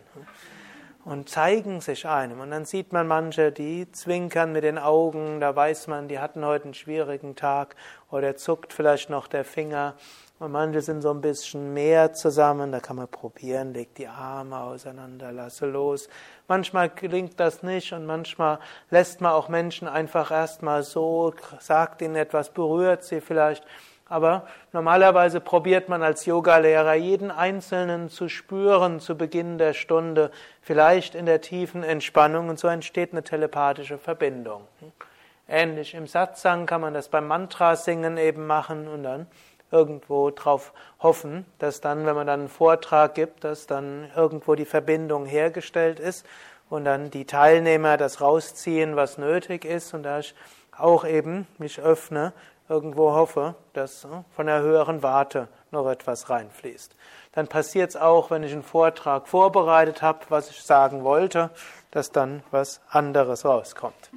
[1.04, 2.40] und zeigen sich einem.
[2.40, 6.42] Und dann sieht man manche, die zwinkern mit den Augen, da weiß man, die hatten
[6.42, 7.76] heute einen schwierigen Tag
[8.10, 9.92] oder zuckt vielleicht noch der Finger.
[10.38, 14.58] Und manche sind so ein bisschen mehr zusammen, da kann man probieren, leg die Arme
[14.58, 16.10] auseinander, lasse los.
[16.46, 18.58] Manchmal gelingt das nicht und manchmal
[18.90, 23.64] lässt man auch Menschen einfach erstmal so, sagt ihnen etwas, berührt sie vielleicht.
[24.10, 31.14] Aber normalerweise probiert man als Yogalehrer jeden Einzelnen zu spüren zu Beginn der Stunde, vielleicht
[31.14, 34.68] in der tiefen Entspannung und so entsteht eine telepathische Verbindung.
[35.48, 39.26] Ähnlich im Satsang kann man das beim Mantra singen eben machen und dann
[39.76, 44.64] irgendwo drauf hoffen, dass dann, wenn man dann einen Vortrag gibt, dass dann irgendwo die
[44.64, 46.24] Verbindung hergestellt ist
[46.70, 50.34] und dann die Teilnehmer das rausziehen, was nötig ist und da ich
[50.76, 52.32] auch eben mich öffne,
[52.68, 56.96] irgendwo hoffe, dass äh, von der höheren Warte noch etwas reinfließt.
[57.32, 61.50] Dann passiert es auch, wenn ich einen Vortrag vorbereitet habe, was ich sagen wollte,
[61.90, 64.10] dass dann was anderes rauskommt.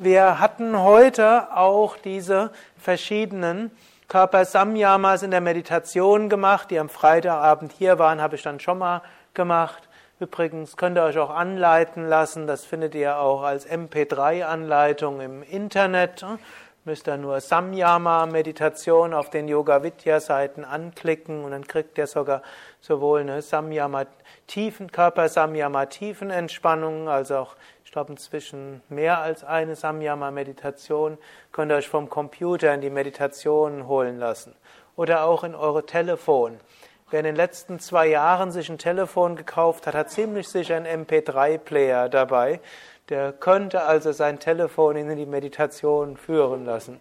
[0.00, 3.72] Wir hatten heute auch diese verschiedenen
[4.06, 9.02] Körpersamyamas in der Meditation gemacht, die am Freitagabend hier waren, habe ich dann schon mal
[9.34, 9.88] gemacht.
[10.20, 16.24] Übrigens könnt ihr euch auch anleiten lassen, das findet ihr auch als MP3-Anleitung im Internet.
[16.84, 22.06] Müsst ihr nur Samyama Meditation auf den Yoga Vidya Seiten anklicken und dann kriegt ihr
[22.06, 22.42] sogar
[22.80, 24.06] sowohl eine Samyama
[24.46, 27.56] Tiefen Körper Samyama Tiefenentspannung als auch
[27.88, 31.16] ich glaube inzwischen mehr als eine Samyama Meditation
[31.52, 34.54] könnt ihr euch vom Computer in die Meditation holen lassen
[34.94, 36.60] oder auch in eure Telefon.
[37.08, 41.06] Wer in den letzten zwei Jahren sich ein Telefon gekauft hat, hat ziemlich sicher einen
[41.06, 42.60] MP3-Player dabei.
[43.08, 47.00] Der könnte also sein Telefon in die Meditation führen lassen.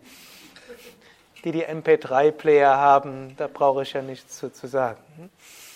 [1.44, 5.02] Die, die MP3-Player haben, da brauche ich ja nichts zu, zu sagen.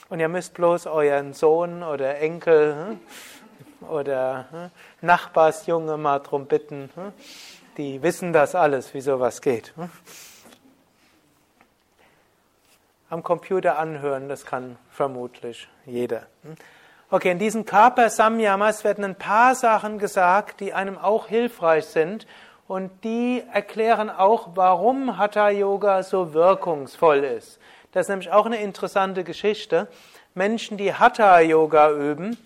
[0.07, 2.99] Und ihr müsst bloß euren Sohn oder Enkel hm,
[3.89, 6.89] oder hm, Nachbarsjunge mal drum bitten.
[6.95, 7.13] Hm?
[7.77, 9.73] Die wissen das alles, wie sowas geht.
[9.75, 9.89] Hm?
[13.09, 16.27] Am Computer anhören, das kann vermutlich jeder.
[17.09, 22.25] Okay, in diesen Körper Samyamas werden ein paar Sachen gesagt, die einem auch hilfreich sind
[22.69, 27.59] und die erklären auch, warum Hatha Yoga so wirkungsvoll ist.
[27.91, 29.89] Das ist nämlich auch eine interessante Geschichte.
[30.35, 32.37] Menschen, die Hatha Yoga üben,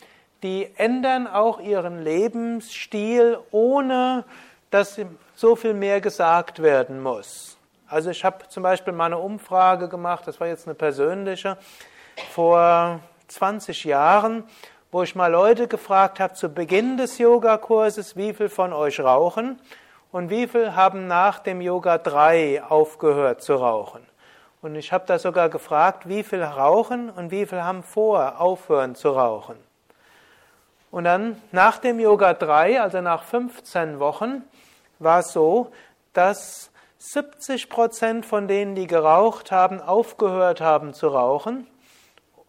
[0.44, 4.26] die ändern auch ihren Lebensstil, ohne
[4.70, 5.00] dass
[5.36, 7.58] so viel mehr gesagt werden muss.
[7.88, 11.58] Also ich habe zum Beispiel mal eine Umfrage gemacht, das war jetzt eine persönliche,
[12.32, 14.44] vor 20 Jahren,
[14.92, 19.60] wo ich mal Leute gefragt habe zu Beginn des Yogakurses, wie viel von euch rauchen
[20.12, 24.06] und wie viel haben nach dem Yoga 3 aufgehört zu rauchen.
[24.62, 28.96] Und ich habe da sogar gefragt, wie viel rauchen und wie viel haben vor aufhören
[28.96, 29.58] zu rauchen.
[30.96, 34.44] Und dann nach dem Yoga 3, also nach 15 Wochen,
[34.98, 35.74] war es so,
[36.14, 41.68] dass 70 Prozent von denen, die geraucht haben, aufgehört haben zu rauchen,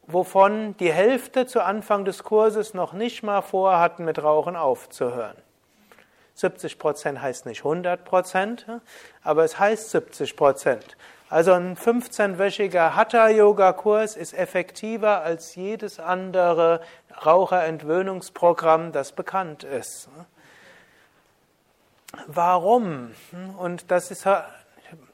[0.06, 5.36] wovon die Hälfte zu Anfang des Kurses noch nicht mal vorhatten, mit Rauchen aufzuhören.
[6.34, 8.64] 70 Prozent heißt nicht 100 Prozent,
[9.24, 10.96] aber es heißt 70 Prozent.
[11.28, 16.80] Also ein 15-wöchiger Hatha-Yoga-Kurs ist effektiver als jedes andere
[17.24, 20.08] Raucherentwöhnungsprogramm, das bekannt ist.
[22.26, 23.12] Warum?
[23.58, 24.26] Und das ist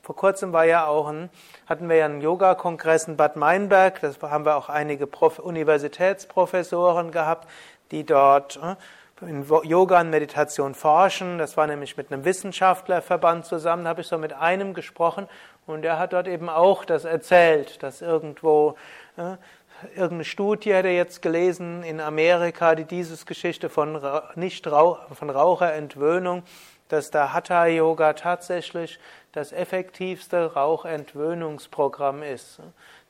[0.02, 1.30] vor kurzem war ja auch ein,
[1.66, 7.12] hatten wir ja einen Yoga-Kongress in Bad Meinberg, das haben wir auch einige Prof Universitätsprofessoren
[7.12, 7.48] gehabt,
[7.92, 8.58] die dort
[9.20, 11.38] in Yoga und Meditation forschen.
[11.38, 15.28] Das war nämlich mit einem Wissenschaftlerverband zusammen, da habe ich so mit einem gesprochen
[15.66, 18.76] und er hat dort eben auch das erzählt, dass irgendwo
[19.16, 19.36] äh,
[19.90, 24.00] irgendeine Studie er jetzt gelesen in Amerika, die dieses Geschichte von
[24.34, 26.42] nicht von Raucherentwöhnung,
[26.88, 28.98] dass der Hatha Yoga tatsächlich
[29.32, 32.60] das effektivste Rauchentwöhnungsprogramm ist.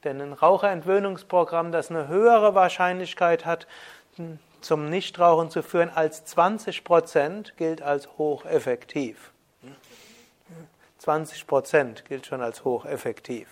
[0.04, 3.66] Denn ein Raucherentwöhnungsprogramm, das eine höhere Wahrscheinlichkeit hat,
[4.60, 9.32] zum Nichtrauchen zu führen als 20 Prozent, gilt als hocheffektiv.
[10.98, 13.48] 20 Prozent gilt schon als hocheffektiv.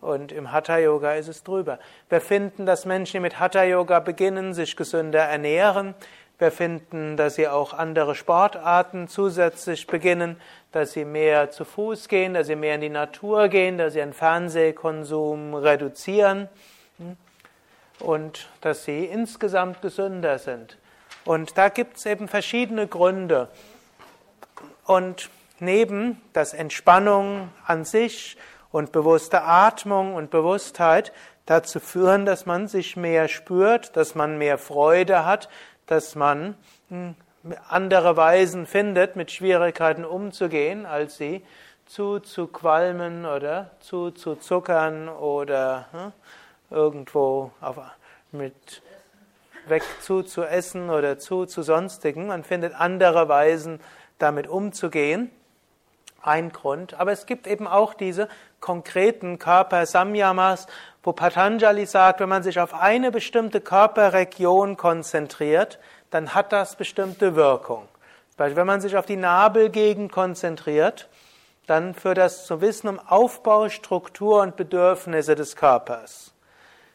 [0.00, 1.78] Und im Hatha Yoga ist es drüber.
[2.08, 5.94] Wir finden, dass Menschen, die mit Hatha Yoga beginnen, sich gesünder ernähren.
[6.38, 12.34] Wir finden, dass sie auch andere Sportarten zusätzlich beginnen, dass sie mehr zu Fuß gehen,
[12.34, 16.48] dass sie mehr in die Natur gehen, dass sie ihren Fernsehkonsum reduzieren
[17.98, 20.78] und dass sie insgesamt gesünder sind.
[21.24, 23.48] Und da gibt es eben verschiedene Gründe.
[24.84, 28.36] Und neben das Entspannung an sich
[28.70, 31.12] und bewusste Atmung und Bewusstheit
[31.46, 35.48] dazu führen, dass man sich mehr spürt, dass man mehr Freude hat,
[35.86, 36.56] dass man
[36.88, 37.14] hm,
[37.68, 41.42] andere Weisen findet, mit Schwierigkeiten umzugehen, als sie
[41.86, 46.12] zu zu qualmen oder zu zu zuckern oder hm,
[46.70, 47.78] irgendwo auf,
[48.30, 48.82] mit
[49.66, 52.26] weg zu zu essen oder zu zu sonstigen.
[52.26, 53.80] Man findet andere Weisen,
[54.18, 55.30] damit umzugehen.
[56.28, 56.94] Ein Grund.
[57.00, 58.28] Aber es gibt eben auch diese
[58.60, 60.66] konkreten Körper-Samyamas,
[61.02, 65.78] wo Patanjali sagt, wenn man sich auf eine bestimmte Körperregion konzentriert,
[66.10, 67.88] dann hat das bestimmte Wirkung.
[68.36, 71.08] Wenn man sich auf die Nabelgegend konzentriert,
[71.66, 76.34] dann führt das zu Wissen um Aufbau, Struktur und Bedürfnisse des Körpers.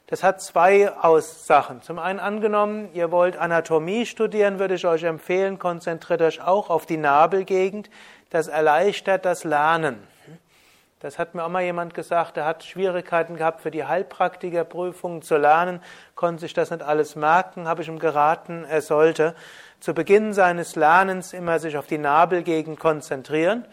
[0.08, 1.82] Das hat zwei Aussachen.
[1.82, 6.86] Zum einen angenommen, ihr wollt Anatomie studieren, würde ich euch empfehlen, konzentriert euch auch auf
[6.86, 7.90] die Nabelgegend.
[8.34, 10.08] Das erleichtert das Lernen.
[11.02, 15.38] Das hat mir auch mal jemand gesagt, der hat Schwierigkeiten gehabt, für die Heilpraktikerprüfungen zu
[15.38, 15.84] lernen,
[16.16, 19.36] konnte sich das nicht alles merken, habe ich ihm geraten, er sollte
[19.80, 23.66] zu Beginn seines Lernens immer sich auf die Nabelgegend konzentrieren.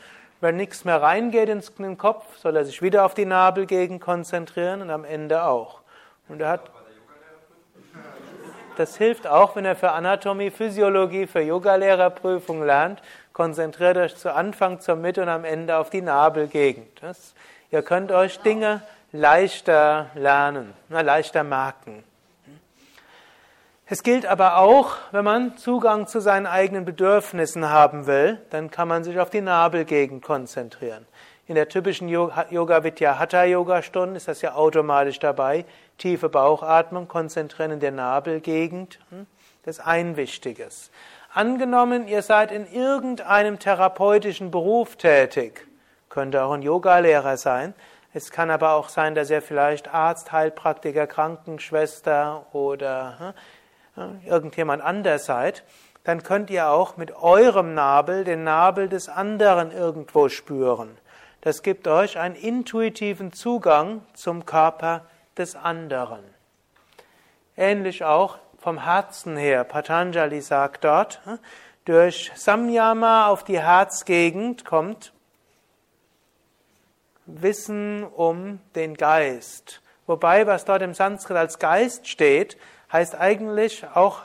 [0.42, 4.83] Wenn nichts mehr reingeht ins den Kopf, soll er sich wieder auf die Nabelgegend konzentrieren
[4.83, 5.81] und am Ende auch.
[6.29, 6.70] Und er hat
[8.81, 13.03] das hilft auch, wenn er für Anatomie, Physiologie, für Yogalehrerprüfung lernt.
[13.33, 17.01] Konzentriert euch zu Anfang, zur Mitte und am Ende auf die Nabelgegend.
[17.01, 17.35] Das,
[17.71, 22.05] ihr könnt euch Dinge leichter lernen, leichter merken.
[23.93, 28.87] Es gilt aber auch, wenn man Zugang zu seinen eigenen Bedürfnissen haben will, dann kann
[28.87, 31.07] man sich auf die Nabelgegend konzentrieren.
[31.49, 35.64] In der typischen Yoga Vidya Hatha Yoga Stunde ist das ja automatisch dabei.
[35.99, 39.01] Tiefe Bauchatmung, konzentrieren in der Nabelgegend.
[39.11, 39.27] Hm?
[39.64, 40.93] Das ist ein wichtiges.
[41.33, 45.64] Angenommen, ihr seid in irgendeinem therapeutischen Beruf tätig,
[46.09, 47.73] könnte auch ein Yogalehrer sein.
[48.12, 53.35] Es kann aber auch sein, dass ihr vielleicht Arzt, Heilpraktiker, Krankenschwester oder
[53.95, 55.62] hm, irgendjemand anders seid.
[56.03, 60.99] Dann könnt ihr auch mit eurem Nabel den Nabel des anderen irgendwo spüren.
[61.43, 65.05] Das gibt euch einen intuitiven Zugang zum Körper
[65.38, 66.25] des anderen.
[67.57, 69.64] Ähnlich auch vom Herzen her.
[69.64, 71.38] Patanjali sagt dort, hm,
[71.85, 75.12] durch Samyama auf die Herzgegend kommt
[77.27, 79.81] Wissen um den Geist.
[80.07, 82.57] Wobei, was dort im Sanskrit als Geist steht,
[82.92, 84.23] heißt eigentlich auch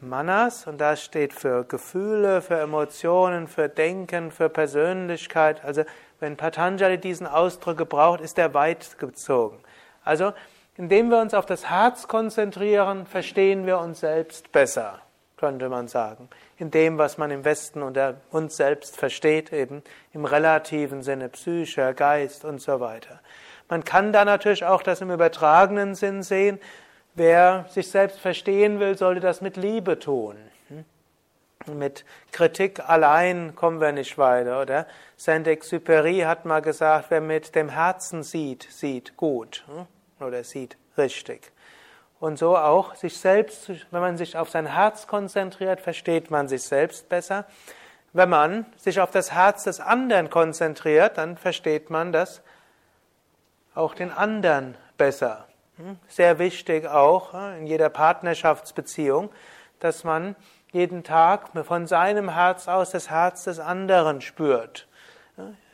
[0.00, 5.64] Manas und das steht für Gefühle, für Emotionen, für Denken, für Persönlichkeit.
[5.64, 5.84] Also
[6.20, 9.58] wenn Patanjali diesen Ausdruck gebraucht, ist er weit gezogen.
[10.04, 10.32] Also
[10.76, 15.00] indem wir uns auf das Herz konzentrieren, verstehen wir uns selbst besser,
[15.36, 16.28] könnte man sagen.
[16.58, 21.94] In dem, was man im Westen unter uns selbst versteht, eben im relativen Sinne Psyche,
[21.94, 23.20] Geist und so weiter.
[23.68, 26.60] Man kann da natürlich auch das im übertragenen Sinn sehen.
[27.14, 30.36] Wer sich selbst verstehen will, sollte das mit Liebe tun.
[30.68, 31.78] Hm?
[31.78, 34.86] Mit Kritik allein kommen wir nicht weiter, oder?
[35.16, 39.86] Saint-Exupéry hat mal gesagt, wer mit dem Herzen sieht, sieht gut hm?
[40.20, 41.52] Oder sieht richtig.
[42.18, 46.62] Und so auch sich selbst, wenn man sich auf sein Herz konzentriert, versteht man sich
[46.62, 47.44] selbst besser.
[48.12, 52.40] Wenn man sich auf das Herz des anderen konzentriert, dann versteht man das
[53.74, 55.46] auch den anderen besser.
[55.76, 55.98] Hm?
[56.08, 59.30] Sehr wichtig auch in jeder Partnerschaftsbeziehung,
[59.80, 60.34] dass man
[60.72, 64.88] jeden Tag von seinem Herz aus das Herz des anderen spürt.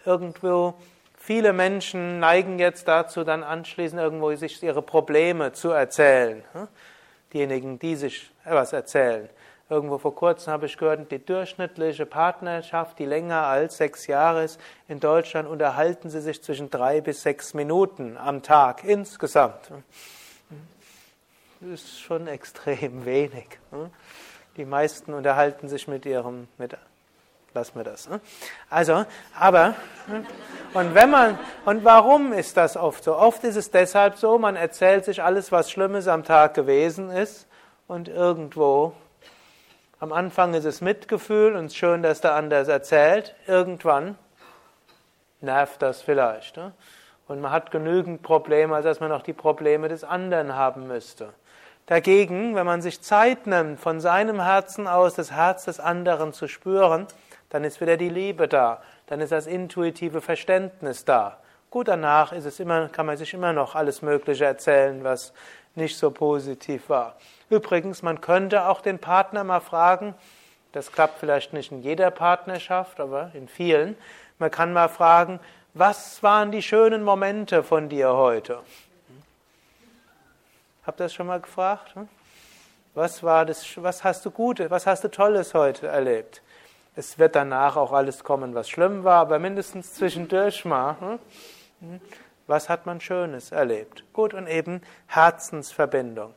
[0.04, 0.74] Irgendwo
[1.22, 6.42] viele Menschen neigen jetzt dazu, dann anschließend irgendwo sich ihre Probleme zu erzählen.
[7.32, 9.28] Diejenigen, die sich etwas erzählen.
[9.70, 14.60] Irgendwo vor kurzem habe ich gehört, die durchschnittliche Partnerschaft, die länger als sechs Jahre ist,
[14.88, 19.70] in Deutschland unterhalten sie sich zwischen drei bis sechs Minuten am Tag insgesamt.
[21.60, 23.46] Das ist schon extrem wenig.
[24.56, 26.76] Die meisten unterhalten sich mit ihrem, mit,
[27.54, 28.08] lassen wir das.
[28.70, 29.04] Also,
[29.38, 29.74] aber,
[30.74, 33.16] und wenn man, und warum ist das oft so?
[33.16, 37.46] Oft ist es deshalb so, man erzählt sich alles, was Schlimmes am Tag gewesen ist,
[37.88, 38.94] und irgendwo
[40.00, 43.34] am Anfang ist es Mitgefühl und schön, dass der andere es erzählt.
[43.46, 44.16] Irgendwann
[45.40, 46.56] nervt das vielleicht.
[46.56, 46.72] Ne?
[47.28, 51.34] Und man hat genügend Probleme, als dass man auch die Probleme des anderen haben müsste.
[51.86, 56.48] Dagegen, wenn man sich Zeit nimmt, von seinem Herzen aus das Herz des anderen zu
[56.48, 57.06] spüren,
[57.52, 61.36] dann ist wieder die Liebe da, dann ist das intuitive Verständnis da.
[61.68, 65.34] Gut, danach ist es immer, kann man sich immer noch alles Mögliche erzählen, was
[65.74, 67.14] nicht so positiv war.
[67.50, 70.14] Übrigens, man könnte auch den Partner mal fragen,
[70.72, 73.96] das klappt vielleicht nicht in jeder Partnerschaft, aber in vielen.
[74.38, 75.38] Man kann mal fragen,
[75.74, 78.60] was waren die schönen Momente von dir heute?
[80.86, 81.92] Habt ihr das schon mal gefragt?
[82.94, 86.40] Was war das, was hast du Gutes, was hast du Tolles heute erlebt?
[86.94, 91.18] Es wird danach auch alles kommen, was schlimm war, aber mindestens zwischendurch mal.
[91.80, 92.00] Hm?
[92.46, 94.04] Was hat man Schönes erlebt?
[94.12, 96.34] Gut, und eben Herzensverbindung.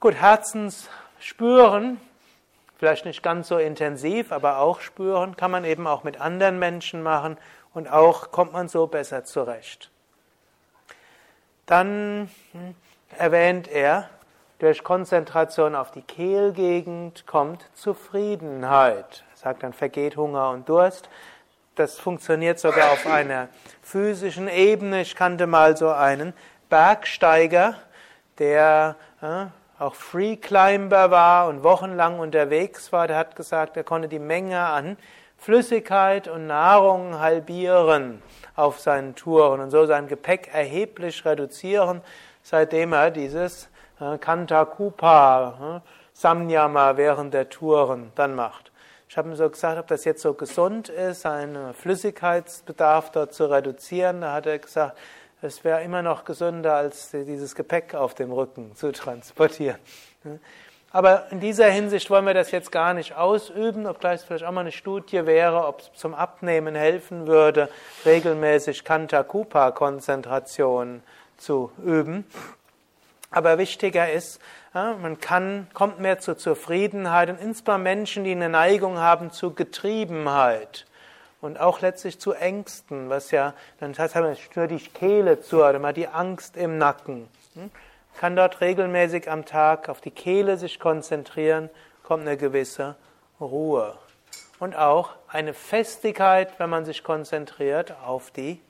[0.00, 2.00] Gut, Herzensspüren,
[2.76, 7.02] vielleicht nicht ganz so intensiv, aber auch spüren, kann man eben auch mit anderen Menschen
[7.02, 7.36] machen
[7.74, 9.90] und auch kommt man so besser zurecht.
[11.66, 12.74] Dann hm,
[13.16, 14.08] erwähnt er,
[14.58, 19.24] durch Konzentration auf die Kehlgegend kommt Zufriedenheit.
[19.34, 21.08] Sagt dann, vergeht Hunger und Durst.
[21.74, 23.48] Das funktioniert sogar auf einer
[23.82, 25.02] physischen Ebene.
[25.02, 26.32] Ich kannte mal so einen
[26.70, 27.74] Bergsteiger,
[28.38, 29.46] der äh,
[29.78, 33.06] auch Free Climber war und wochenlang unterwegs war.
[33.08, 34.96] Der hat gesagt, er konnte die Menge an
[35.36, 38.22] Flüssigkeit und Nahrung halbieren
[38.54, 42.00] auf seinen Touren und so sein Gepäck erheblich reduzieren,
[42.42, 43.68] seitdem er dieses
[44.00, 48.72] äh, Kantakupa, äh, Samyama während der Touren dann macht.
[49.08, 53.46] Ich habe ihm so gesagt, ob das jetzt so gesund ist, seinen Flüssigkeitsbedarf dort zu
[53.46, 54.22] reduzieren.
[54.22, 54.98] Da hat er gesagt,
[55.42, 59.78] es wäre immer noch gesünder, als dieses Gepäck auf dem Rücken zu transportieren.
[60.90, 64.52] Aber in dieser Hinsicht wollen wir das jetzt gar nicht ausüben, obgleich es vielleicht auch
[64.52, 67.68] mal eine Studie wäre, ob es zum Abnehmen helfen würde,
[68.04, 71.02] regelmäßig Kanta-Kupa-Konzentration
[71.36, 72.24] zu üben.
[73.36, 74.40] Aber wichtiger ist,
[74.72, 80.86] man kann, kommt mehr zur Zufriedenheit und insbesondere Menschen, die eine Neigung haben zu Getriebenheit
[81.42, 85.78] und auch letztlich zu Ängsten, was ja, dann heißt es, stört die Kehle zu oder
[85.78, 87.28] mal die Angst im Nacken.
[87.52, 87.70] Hm?
[88.18, 91.68] Kann dort regelmäßig am Tag auf die Kehle sich konzentrieren,
[92.04, 92.96] kommt eine gewisse
[93.38, 93.98] Ruhe.
[94.60, 98.62] Und auch eine Festigkeit, wenn man sich konzentriert auf die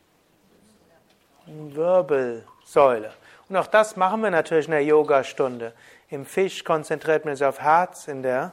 [1.47, 3.13] Wirbelsäule.
[3.49, 5.73] Und auch das machen wir natürlich in der Yogastunde.
[6.09, 8.53] Im Fisch konzentriert man sich auf Herz, in der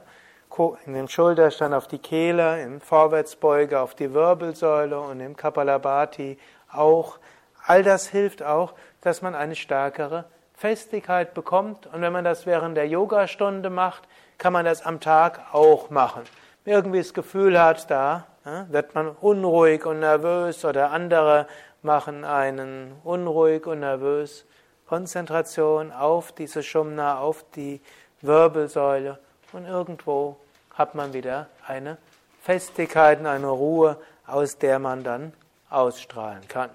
[0.85, 6.37] in den Schulterstand auf die Kehle, im Vorwärtsbeuge auf die Wirbelsäule und im Kapalabhati
[6.71, 7.17] auch.
[7.65, 11.87] All das hilft auch, dass man eine stärkere Festigkeit bekommt.
[11.87, 14.03] Und wenn man das während der Yogastunde macht,
[14.37, 16.21] kann man das am Tag auch machen.
[16.65, 21.47] Irgendwie das Gefühl hat, da ja, wird man unruhig und nervös oder andere
[21.81, 24.45] machen einen unruhig und nervös.
[24.87, 27.81] Konzentration auf diese Shumna, auf die
[28.21, 29.19] Wirbelsäule
[29.51, 30.37] und irgendwo
[30.73, 31.97] hat man wieder eine
[32.41, 35.33] Festigkeit eine Ruhe, aus der man dann
[35.69, 36.69] ausstrahlen kann.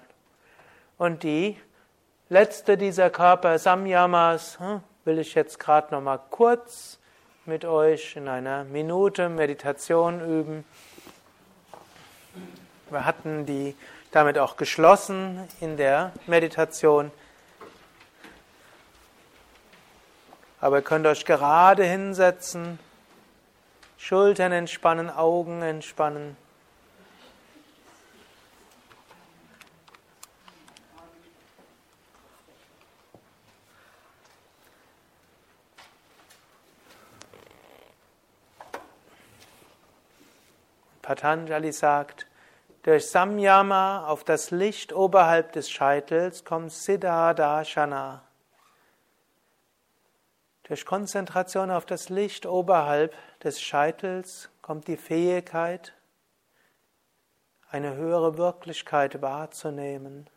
[0.97, 1.57] Und die
[2.29, 6.99] letzte dieser Körper Samyamas hm, will ich jetzt gerade noch mal kurz
[7.45, 10.65] mit euch in einer Minute Meditation üben.
[12.89, 13.75] Wir hatten die
[14.11, 17.11] damit auch geschlossen in der Meditation.
[20.61, 22.79] Aber ihr könnt euch gerade hinsetzen,
[23.97, 26.35] Schultern entspannen, Augen entspannen.
[41.09, 42.27] Patanjali sagt,
[42.83, 48.28] durch Samyama auf das Licht oberhalb des Scheitels kommt Siddhardarshana.
[50.69, 55.95] Durch Konzentration auf das Licht oberhalb des Scheitels kommt die Fähigkeit,
[57.71, 60.29] eine höhere Wirklichkeit wahrzunehmen.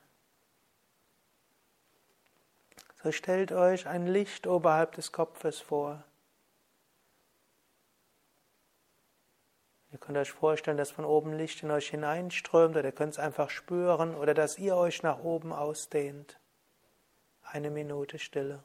[3.03, 6.03] So stellt euch ein Licht oberhalb des Kopfes vor.
[9.91, 13.19] Ihr könnt euch vorstellen, dass von oben Licht in euch hineinströmt oder ihr könnt es
[13.19, 16.41] einfach spüren oder dass ihr euch nach oben ausdehnt.
[17.43, 18.65] Eine Minute Stille.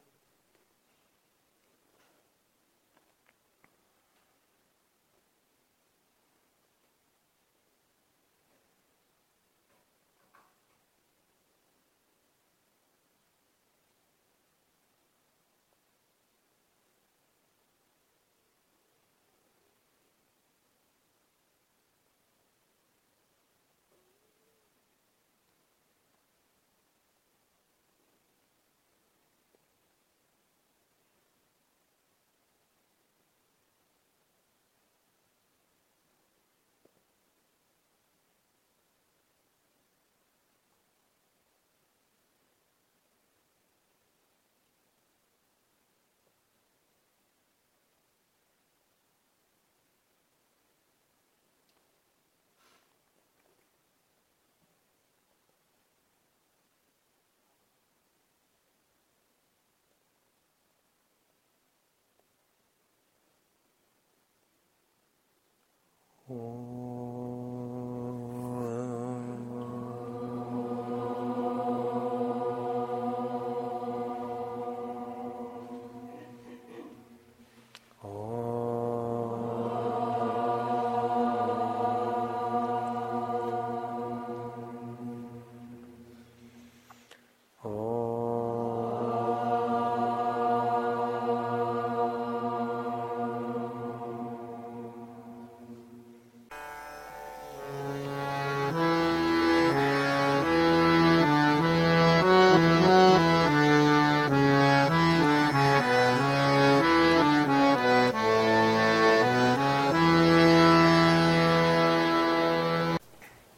[66.30, 66.57] 어,